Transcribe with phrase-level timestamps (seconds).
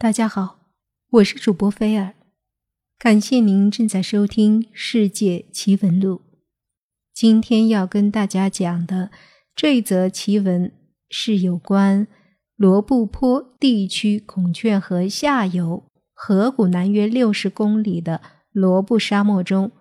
[0.00, 0.60] 大家好，
[1.10, 2.14] 我是主播菲尔，
[3.00, 6.14] 感谢您正在收听《世界奇闻录》。
[7.12, 9.10] 今天要跟大家讲的
[9.56, 10.70] 这则奇闻
[11.10, 12.06] 是有关
[12.54, 15.82] 罗布泊地区孔雀河下游
[16.14, 18.20] 河谷南约六十公里的
[18.52, 19.72] 罗布沙漠中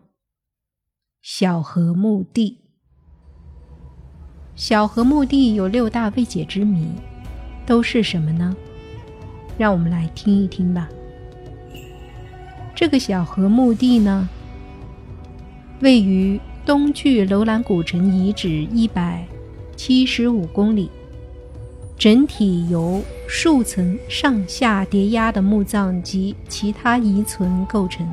[1.22, 2.58] 小河墓地。
[4.56, 6.88] 小河墓地有六大未解之谜，
[7.68, 8.58] 都是什么呢？
[9.58, 10.88] 让我们来听一听吧。
[12.76, 14.30] 这个小河墓地呢，
[15.80, 19.26] 位于东距楼兰古城遗址一百
[19.76, 20.90] 七十五公里，
[21.98, 28.08] 整体由数层上下叠压的墓葬及其他遗存构成，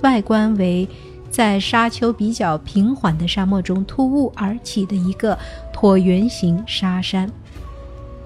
[0.00, 0.88] 外观为
[1.30, 5.38] 在沙丘比较平缓的沙漠中突兀而起的一个
[5.74, 7.30] 椭圆形沙山。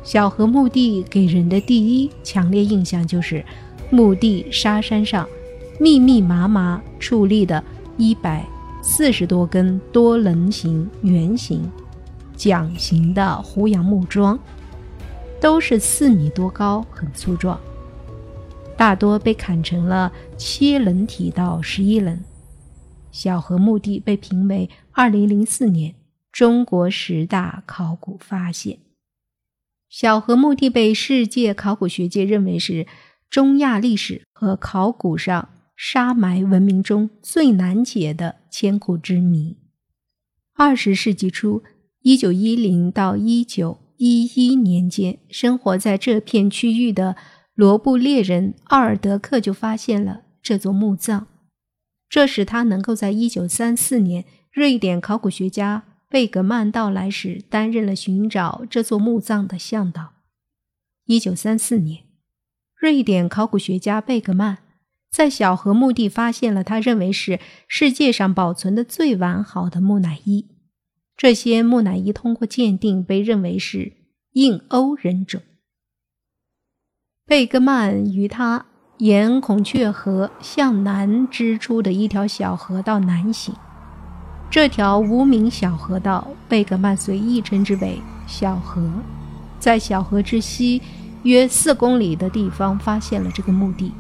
[0.06, 3.45] 小河墓地给人的第一强烈印象就是
[3.91, 5.29] 墓地沙山上
[5.80, 7.63] 密密麻麻矗立的
[7.96, 8.46] 一百
[8.80, 11.68] 四十多根多棱形、圆形、
[12.37, 14.38] 桨形的胡杨木桩，
[15.40, 17.59] 都是四米多高，很粗壮，
[18.76, 22.16] 大多被砍成了七棱体到十一棱。
[23.10, 25.96] 小河墓地被评为二零零四年
[26.30, 28.85] 中国十大考古发现。
[29.99, 32.87] 小河墓地被世界考古学界认为是
[33.30, 39.57] 中亚历史和考古上沙埋文明中最难解的千古之谜。
[40.55, 41.63] 二十世纪初，
[42.03, 47.16] 一九一零到一九一一年间，生活在这片区域的
[47.55, 51.25] 罗布列人奥尔德克就发现了这座墓葬，
[52.10, 55.85] 这使他能够在一九三四年，瑞典考古学家。
[56.09, 60.13] 贝格曼到来时，担任了寻找这座墓葬的向导。
[61.07, 62.04] 一九三四年，
[62.76, 64.59] 瑞典考古学家贝格曼
[65.10, 70.47] 在小河墓地发现了他认为是世界上保存的最完好的木乃伊。
[71.16, 73.92] 这些木乃伊通过鉴定，被认为是
[74.32, 75.41] 印欧人种。
[77.25, 78.66] 贝格曼与他
[78.98, 83.52] 沿孔雀河向南支出的一条小河道南行。
[84.48, 88.82] 这条无名小河道，贝格曼随意称之为“小河”。
[89.58, 90.80] 在小河之西
[91.24, 93.92] 约四公里的地方，发现了这个墓地。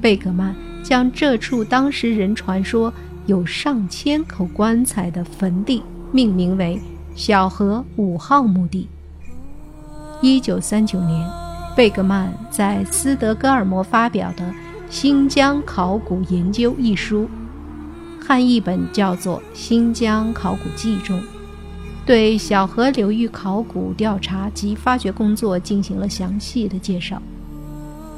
[0.00, 2.92] 贝格曼将这处当时人传说
[3.24, 5.82] 有上千口棺材的坟地
[6.12, 6.80] 命名为
[7.16, 8.88] “小河五号墓地”。
[10.20, 11.28] 一九三九年，
[11.74, 14.44] 贝格曼在斯德哥尔摩发表的
[14.88, 17.28] 《新疆考古研究》一书。
[18.26, 21.22] 汉译本叫做《新疆考古记》中，
[22.04, 27.22] 对小河流域考古调查及发掘工作进行了详细的介绍。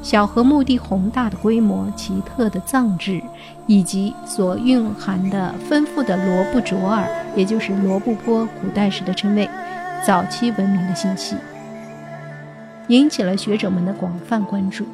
[0.03, 3.21] 小河墓地宏大的规模、奇特的葬制，
[3.67, 9.47] 以及所蕴含的丰富的罗布卓尔，也就是罗布泊古代时的称谓，
[10.07, 11.37] 早期文明的信息，
[12.87, 14.87] 引起了学者们的广泛关注。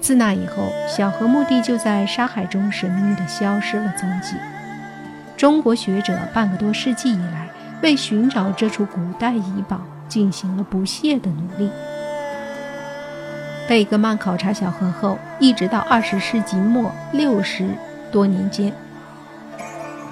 [0.00, 4.34] 自那以后，小河墓地就在沙海中神秘地消失了踪迹。
[5.36, 7.48] 中国学者半个多世纪以来，
[7.82, 11.70] 为寻找这处古代遗宝进行了不懈的努力。
[13.68, 17.68] 贝格曼考察小河后，一直到二十世纪末六十
[18.10, 18.72] 多年间，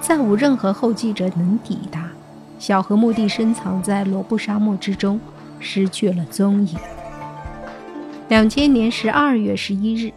[0.01, 2.09] 再无任何后继者能抵达
[2.57, 5.19] 小河墓地，深藏在罗布沙漠之中，
[5.59, 6.77] 失去了踪影。
[8.29, 10.13] 两千年十二月十一日，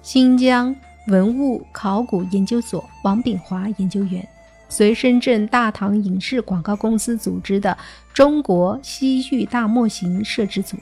[0.00, 0.74] 新疆
[1.08, 4.26] 文物考古研究所王炳华研究员
[4.70, 7.76] 随深圳大唐影视广告公司组织的
[8.14, 10.78] 中国西域大模型摄制组，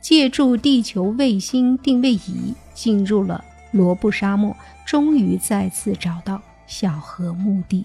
[0.00, 4.56] 借助地球卫星定位仪进入了罗布沙漠，
[4.86, 7.84] 终于再次找到小河墓地。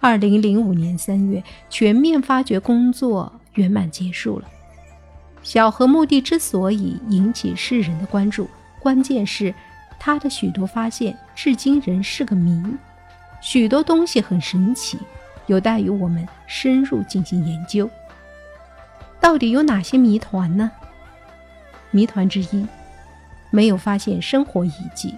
[0.00, 4.48] 二零零五年三月，全面发掘工作圆满结束了。
[5.42, 8.48] 小河墓地之所以引起世人的关注，
[8.78, 9.54] 关键是
[9.98, 12.62] 它的许多发现至今仍是个谜，
[13.40, 14.98] 许多东西很神奇，
[15.46, 17.88] 有待于我们深入进行研究。
[19.18, 20.70] 到底有哪些谜团呢？
[21.90, 22.66] 谜团之一，
[23.50, 25.14] 没有发现生活遗迹。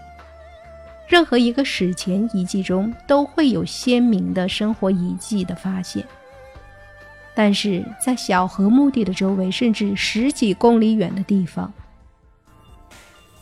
[1.08, 6.02] 任何一个史前遗迹中都会有鲜明的生活遗迹的发现。
[7.34, 11.72] 但是在小河墓地的周围，甚至十几公里远的地方，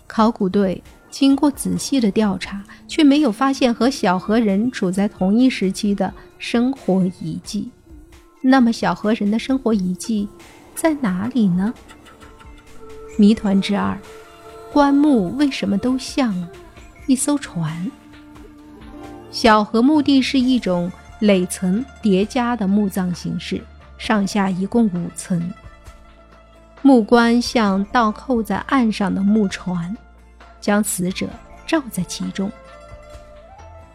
[0.07, 7.71] 考古队经过仔细的调查，却没有发现和小河人处在同一时期的生活遗迹。
[8.43, 10.29] 那么，小河人的生活遗迹
[10.75, 11.75] 在哪里呢？
[13.19, 13.99] 谜团之二：
[14.73, 16.49] 棺木为什么都像
[17.07, 17.91] 一艘船？
[19.33, 23.61] 小河墓地是一种垒层叠加的墓葬形式，
[24.01, 25.53] 上下一共五层。
[26.81, 29.95] 木棺像倒扣在岸上的木船，
[30.59, 31.29] 将死者
[31.67, 32.51] 罩在其中。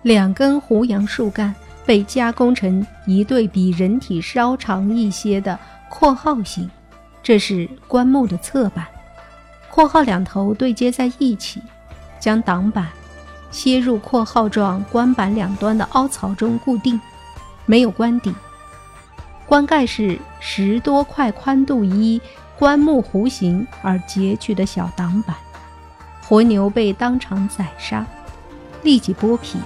[0.04, 1.54] 两根胡杨树干
[1.88, 5.58] 被加工成一对比人体稍长一些的
[5.90, 6.70] 括号形，
[7.24, 8.86] 这是棺木的侧板。
[9.72, 11.60] 括号两头对接在一起，
[12.20, 12.88] 将挡板
[13.52, 17.02] 楔入括号状棺板两端的凹槽中固定，
[17.66, 18.32] 没有棺底。
[19.46, 22.22] 棺盖是十多块宽度一。
[22.58, 25.36] 棺木弧形而截取的小挡板，
[26.24, 28.06] 活牛被当场宰杀，
[28.82, 29.60] 立即剥皮，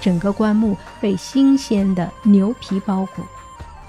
[0.00, 3.24] 整个棺木被新鲜的牛皮包裹。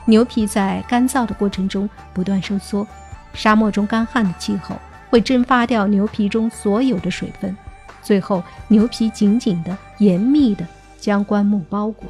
[0.05, 2.85] 牛皮在干燥的过程中不断收缩，
[3.33, 4.75] 沙漠中干旱的气候
[5.09, 7.57] 会蒸发掉牛皮中所有的水分，
[8.03, 10.63] 最后牛皮紧紧的、严密的
[10.99, 12.07] 将棺木包裹。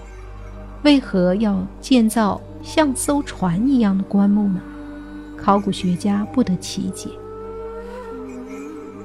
[0.81, 4.61] 为何要建造像艘船一样的棺木呢？
[5.37, 7.09] 考古学家不得其解。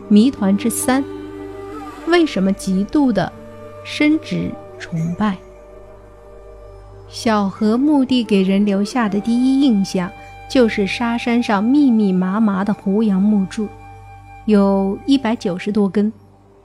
[0.09, 1.05] 谜团之三：
[2.07, 3.31] 为什么极度的
[3.85, 5.37] 生殖崇拜？
[7.09, 10.11] 小河墓地给人留下的第一印象
[10.49, 13.67] 就是沙山上密密麻麻的胡杨木柱，
[14.47, 16.13] 有一百九十多根，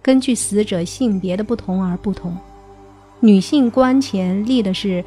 [0.01, 2.37] 根据死者性别的不同而不同。
[3.19, 5.03] 女性棺前立的是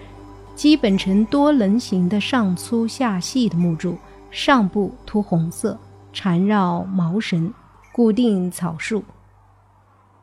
[0.57, 3.97] 基本呈多棱形的上粗下细的木柱。
[4.29, 5.79] 上部涂红色，
[6.13, 7.55] 缠绕毛绳，
[7.93, 9.03] 固定草树。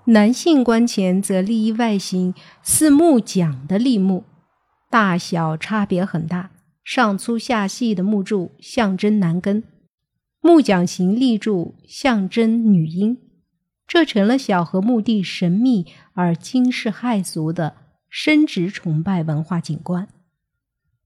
[0.05, 4.25] 男性棺前则立一外形似木桨的立木，
[4.89, 6.51] 大小差别很大，
[6.83, 9.63] 上粗下细的木柱象征男根，
[10.41, 13.17] 木桨形立柱象征女阴。
[13.87, 17.77] 这成了小河墓地神秘而惊世骇俗的
[18.09, 20.07] 生殖崇拜文化景观。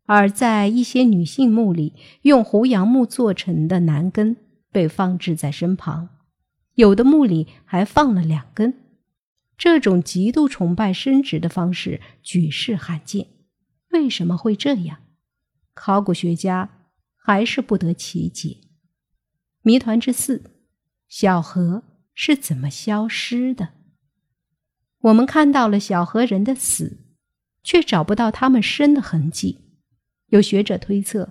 [0.07, 4.37] 而在一些女性墓里，用胡杨木做成的男根
[4.71, 6.09] 被放置在身旁，
[6.75, 8.73] 有的墓里还放了两根。
[9.57, 13.27] 这种极度崇拜生殖的方式举世罕见。
[13.91, 14.99] 为什么会这样？
[15.73, 16.69] 考古学家
[17.15, 18.57] 还是不得其解。
[19.61, 20.43] 谜团之四：
[21.09, 21.83] 小河
[22.13, 23.69] 是怎么消失的？
[25.01, 26.99] 我们看到了小河人的死，
[27.61, 29.66] 却找不到他们生的痕迹。
[30.29, 31.29] 有学者推测，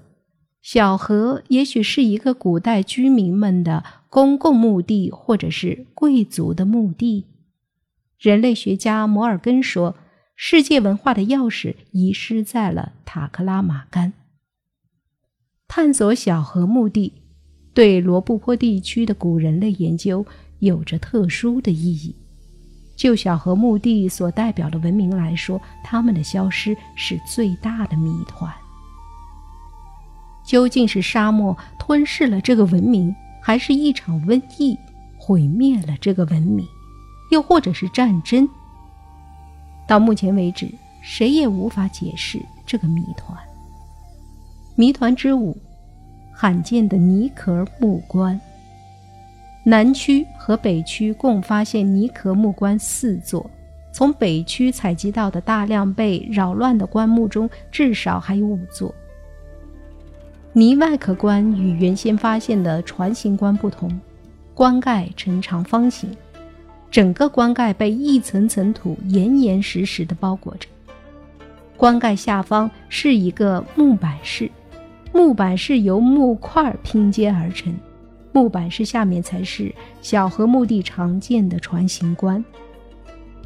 [0.63, 7.27] 小河也许是一个古代居民们的公共墓地，或者是贵族的墓地。
[8.19, 9.97] 人类学家摩尔根说
[10.35, 14.15] ：“世界文化的钥匙遗失在了塔克拉玛干。”
[15.69, 17.13] 探索小河墓地，
[17.75, 20.25] 对罗布泊地区的古人类研究
[20.61, 22.15] 有着特殊的意义。
[22.97, 28.51] 就小河墓地所代表的文明来说，他们的消失是最大的谜团。
[30.47, 34.79] 究竟是沙漠吞噬了这个文明，还是一场瘟疫
[35.19, 36.65] 毁灭了这个文明，
[37.31, 38.49] 又或者是战争？
[39.89, 40.73] 到目前为止，
[41.03, 43.37] 谁也无法解释这个谜团。
[44.77, 45.57] 谜团之五：
[46.33, 48.41] 罕见的泥壳木棺。
[49.65, 53.51] 南区和北区共发现泥壳木棺四座，
[53.93, 58.95] 从北区采集到的大量被扰乱的棺木中，至少还有五座。
[60.59, 63.91] 泥外壳棺与原先发现的船形棺不同，
[64.55, 66.09] 棺盖呈长方形，
[66.91, 70.67] 整个棺盖被一层层土严严实实地包裹着。
[71.77, 74.51] 棺盖下方是一个木板室，
[75.13, 77.71] 木板是由木块拼接而成，
[78.33, 79.71] 木板室下面才是
[80.01, 82.43] 小河墓地常见的船形棺。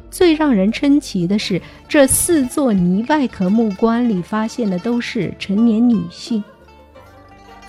[0.09, 6.41] 最让人称奇的是，这四座泥外壳木棺里发现的都是成年女性。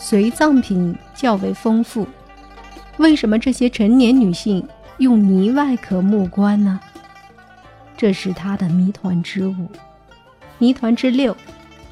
[0.04, 2.04] 随葬品较为丰富，
[2.97, 4.66] 为什么这些成年女性
[4.99, 6.80] 用泥外壳木棺呢？
[7.97, 9.71] 这是它的谜团之五。
[10.59, 11.37] 谜团之六：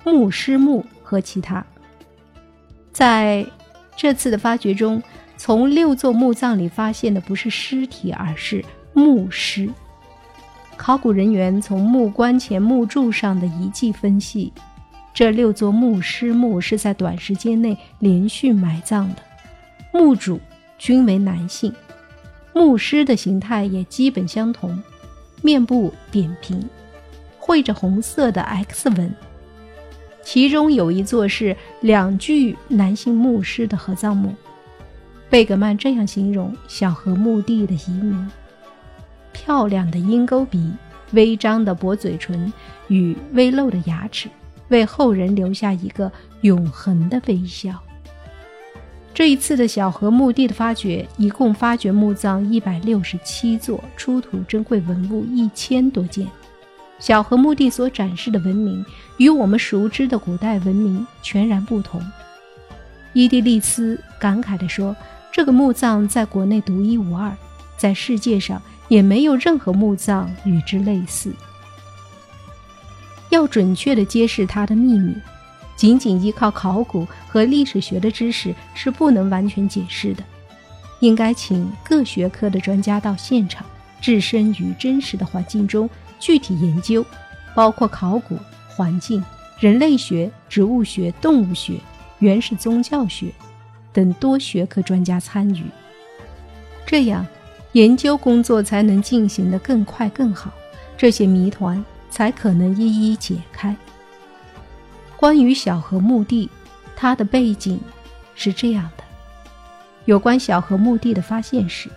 [0.02, 1.64] 牧师墓和其他。
[2.92, 3.46] 在
[3.96, 5.00] 这次的发掘中，
[5.36, 9.70] 从六座墓葬里发现的不是尸体，而是墓尸。
[10.76, 14.52] 考古人员从墓棺前木柱上的遗迹分析。
[15.12, 19.16] 这六座墓师墓是在短时间内连续埋葬的，
[19.92, 20.40] 墓主
[20.78, 21.72] 均为男性，
[22.54, 24.80] 墓师的形态也基本相同，
[25.42, 26.62] 面部扁平，
[27.38, 29.12] 绘着红色的 X 纹。
[30.22, 34.34] 其中有一座是两具男性墓师的合葬墓，
[35.28, 38.30] 贝格曼这样形容小河墓地的移民：
[39.32, 40.72] 漂亮的鹰钩鼻、
[41.12, 42.52] 微张的薄嘴唇
[42.88, 44.28] 与微露的牙齿，
[44.70, 46.10] 为后人留下一个
[46.40, 47.78] 永恒的微笑。
[49.12, 56.26] 这一次的小河墓地的发掘，一共发掘墓葬一百六十七座，出土珍贵文物一千多件。
[56.98, 58.84] 小河墓地所展示的文明，
[59.18, 62.00] 与我们熟知的古代文明全然不同。
[63.12, 64.94] 伊蒂利斯感慨地说
[65.32, 67.34] ：“这个墓葬在国内独一无二，
[67.76, 71.32] 在世界上也没有任何墓葬与之类似。
[73.30, 75.16] 要准确地揭示它的秘密。”
[75.75, 80.22] 仅仅依靠考古和历史学的知识是不能完全解释的，
[80.99, 83.64] 应该请各学科的专家到现场，
[83.99, 87.02] 置身于真实的环境中，具体研究，
[87.54, 88.37] 包括考古、
[88.68, 89.25] 环境、
[89.58, 91.78] 人类学、植物学、动物学、
[92.18, 93.32] 原始宗教学
[93.90, 95.64] 等多学科专家参与，
[96.84, 97.26] 这样
[97.72, 100.52] 研究工作才能进行得更快更好，
[100.99, 103.74] 这些谜团才可能一一解开。
[105.16, 106.50] 关于小河墓地，
[106.96, 107.80] 它的背景
[108.34, 109.04] 是这样的：
[110.06, 111.88] 有关小河墓地的发现史。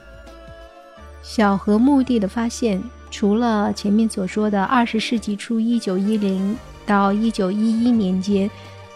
[1.21, 8.49] 小河墓地的发现，除了前面所说的二十世纪初一九一零到一九一一年间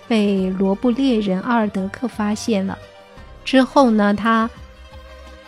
[0.08, 2.78] 被罗布猎人阿尔德克发现了
[3.46, 4.50] 之后呢，他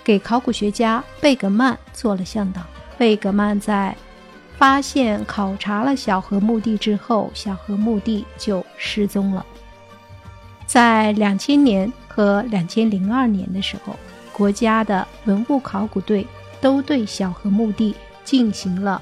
[0.05, 2.61] 给考古学家贝格曼做了向导。
[2.97, 3.95] 贝格曼在。
[4.59, 9.45] 发现考察了小河墓地之后，小河墓地就失踪了。
[10.65, 13.95] 在两千年和两千零二年的时候，
[14.33, 16.27] 国家的文物考古队
[16.59, 19.01] 都对小河墓地进行了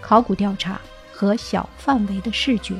[0.00, 0.80] 考古调查
[1.12, 2.74] 和小范围的视觉。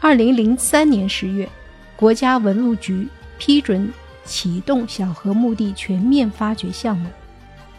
[0.00, 1.48] 二零零三年十月，
[1.96, 3.92] 国家文物局批准
[4.24, 7.10] 启动小河墓地全面发掘项目。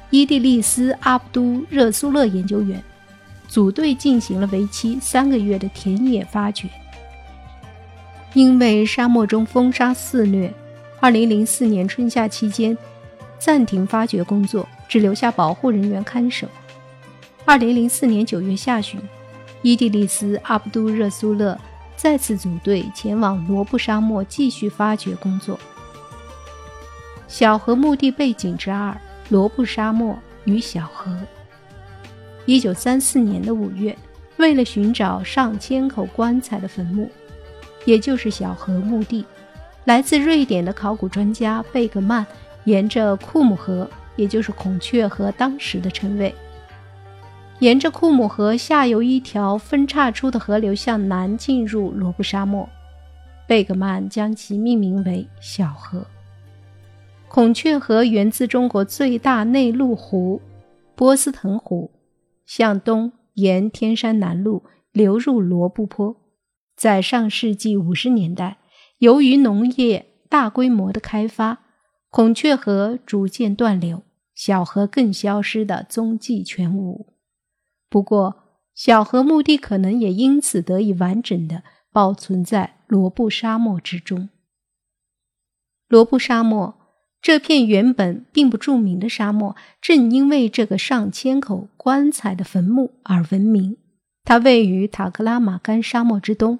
[0.09, 2.81] 伊蒂利斯·阿卜都热苏勒研究员
[3.47, 6.69] 组队进行了为期三个月的田野发掘。
[8.33, 10.53] 因为沙漠中风沙肆虐
[11.01, 12.77] ，2004年春夏期间
[13.39, 16.47] 暂停发掘工作，只留下保护人员看守。
[17.45, 18.99] 2004年9月下旬，
[19.61, 21.57] 伊蒂利斯·阿卜都热苏勒
[21.95, 25.59] 再次组队前往罗布沙漠继续发掘工作。
[27.27, 28.95] 小河墓地背景之二。
[29.29, 31.15] 罗布沙漠与小河。
[32.45, 33.95] 一九三四年的五月，
[34.37, 37.09] 为了寻找上千口棺材的坟墓，
[37.85, 39.25] 也就是小河墓地，
[39.85, 42.25] 来自瑞典的考古专家贝格曼
[42.63, 46.33] 沿着库姆河，也就是孔雀河当时的称谓，
[47.59, 52.67] 沿着库姆河下游一条分叉出的河流向南进入罗布沙漠。
[53.45, 56.05] 贝格曼将其命名为小河。
[57.37, 60.41] 孔雀河源自中国最大内陆湖
[60.95, 61.91] 波斯腾湖，
[62.47, 66.15] 向东沿天山南麓流入罗布泊。
[66.75, 68.57] 在上世纪五十年代，
[68.97, 71.59] 由于农业大规模的开发，
[72.09, 74.01] 孔雀河逐渐断流，
[74.33, 77.13] 小河更消失的踪迹全无。
[77.87, 84.29] 不过，小河墓地可能也因此得以完整的保存在罗布沙漠之中。
[85.87, 86.86] 罗布沙漠。
[87.21, 93.77] 这片原本并不著名的沙漠，正因为这个上千口棺材的坟墓而闻名。
[94.23, 96.59] 它位于塔克拉玛干沙漠之东，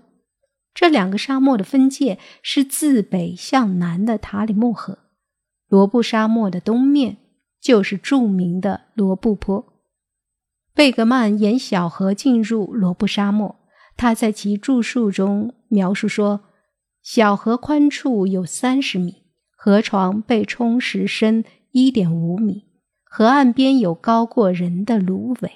[0.73, 4.99] 这两个沙漠的分界是自北向南的塔里木河。
[5.67, 7.17] 罗布沙漠的东面
[7.61, 9.73] 就是著名的罗布泊。
[10.73, 13.55] 贝格曼沿小河进入罗布沙漠，
[13.95, 16.41] 他在其著述中描述说，
[17.03, 19.26] 小河宽处有三十米。
[19.67, 21.43] 河床被冲蚀深
[21.73, 22.63] 一点五米，
[23.03, 25.51] 河岸边有高过人的芦苇，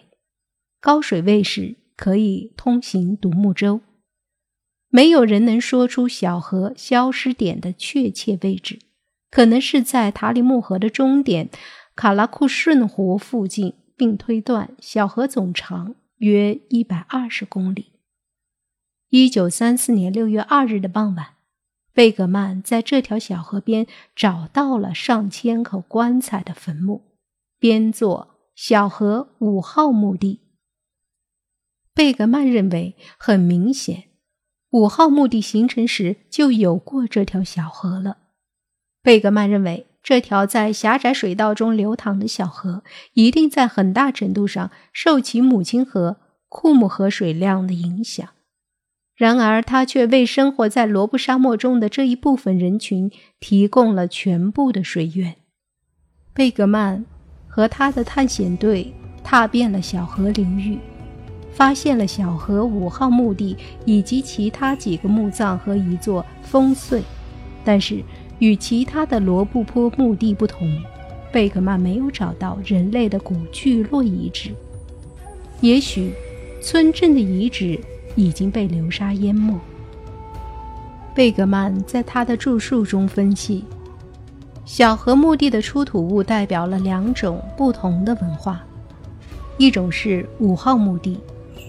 [0.81, 3.79] 高水位时可以通行独木舟。
[4.89, 8.79] 没有人能说出小河消失点的确切位置，
[9.29, 11.49] 可能是在塔里木河的终点
[11.95, 17.93] 卡拉库顺湖附近，并推断小河总长约一百二十公里。
[19.07, 21.27] 一九三四年六月二日的傍晚。
[21.93, 27.01] 贝格曼在这条小河边找到了上千口棺材的坟墓，
[27.59, 30.39] 编作“小河五号墓地”。
[31.93, 34.05] 贝格曼认为，很明显，
[34.69, 38.17] 五号墓地形成时就有过这条小河了。
[39.03, 42.83] 贝格曼认为，这条在狭窄水道中流淌的小河，
[43.15, 46.17] 一定在很大程度上受其母亲河
[46.47, 48.29] 库姆河水量的影响。
[49.21, 55.35] 然而，他却为生活在罗布沙漠中的这一部分人群提供了全部的水源。
[56.33, 57.05] 贝格曼
[57.47, 58.91] 和他的探险队
[59.23, 60.79] 踏遍了小河流域，
[61.51, 66.99] 发现了小河五号墓地以及其他几个墓葬和一座烽燧。
[67.63, 68.03] 但是，
[68.39, 70.67] 与其他的罗布泊墓地不同，
[71.31, 74.49] 贝格曼没有找到人类的古聚落遗址。
[75.59, 76.11] 也许，
[76.59, 77.79] 村镇的遗址。
[78.15, 79.59] 已经被流沙淹没。
[81.13, 83.65] 贝格曼在他的著述中分析，
[84.63, 88.63] 小河墓地的出土物代表了两种不同的文化：
[89.57, 91.19] 一种是五号墓地，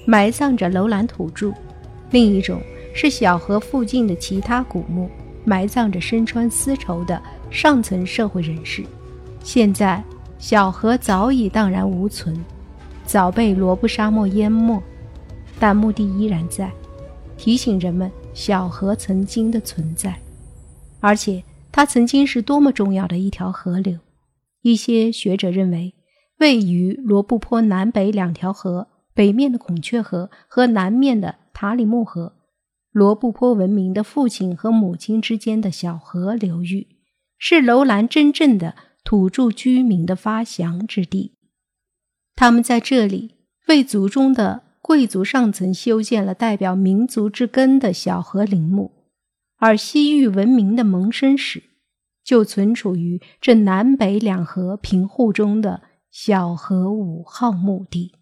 [0.06, 1.50] 埋葬着楼兰土著；
[2.10, 2.60] 另一种
[2.94, 5.10] 是小河附近的其他古墓，
[5.44, 7.20] 埋葬着身穿丝绸的
[7.50, 8.84] 上层社会人士。
[9.42, 10.02] 现在，
[10.38, 12.38] 小河早已荡然无存，
[13.04, 14.80] 早被罗布沙漠淹没。
[15.62, 16.72] 但墓地依然在，
[17.36, 20.18] 提醒人们小河曾经的存在，
[20.98, 23.96] 而且它曾经是多么重要的一条河流。
[24.62, 25.94] 一些学者认为，
[26.38, 32.34] 位于罗布泊南北两条河，北面的孔雀河和南面的塔里木河，
[32.90, 36.88] 罗布泊文明的父亲和母亲之间的小河流域，
[37.38, 41.36] 是楼兰真正的土著居民的发祥之地。
[42.34, 43.36] 他们在这里
[43.68, 44.71] 为族中的。
[44.82, 48.90] 贵族上层修建了代表民族之根的小河陵墓，
[49.56, 51.62] 而西域文明的萌生史
[52.24, 58.16] 就存储于这南北两河平户中的小河五号墓地。